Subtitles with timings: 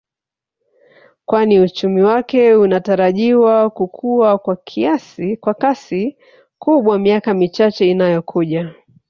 [1.25, 4.37] Kwani uchumi wake unatarajiwa kukua
[5.43, 6.17] kwa kasi
[6.59, 8.75] kubwa miaka michache inayo kuja